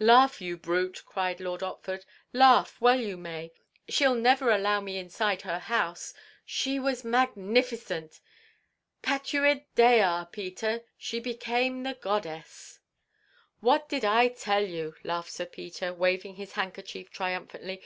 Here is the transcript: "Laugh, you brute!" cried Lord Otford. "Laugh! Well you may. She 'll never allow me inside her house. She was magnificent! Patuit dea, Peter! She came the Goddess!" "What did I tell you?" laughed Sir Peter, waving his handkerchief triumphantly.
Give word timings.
"Laugh, 0.00 0.40
you 0.40 0.56
brute!" 0.56 1.02
cried 1.04 1.38
Lord 1.38 1.60
Otford. 1.62 2.06
"Laugh! 2.32 2.80
Well 2.80 2.98
you 2.98 3.18
may. 3.18 3.52
She 3.90 4.06
'll 4.08 4.14
never 4.14 4.50
allow 4.50 4.80
me 4.80 4.96
inside 4.96 5.42
her 5.42 5.58
house. 5.58 6.14
She 6.46 6.78
was 6.78 7.04
magnificent! 7.04 8.18
Patuit 9.02 9.64
dea, 9.74 10.24
Peter! 10.32 10.80
She 10.96 11.20
came 11.34 11.82
the 11.82 11.92
Goddess!" 11.92 12.80
"What 13.60 13.86
did 13.86 14.02
I 14.06 14.28
tell 14.28 14.64
you?" 14.64 14.94
laughed 15.04 15.30
Sir 15.32 15.44
Peter, 15.44 15.92
waving 15.92 16.36
his 16.36 16.52
handkerchief 16.52 17.10
triumphantly. 17.10 17.82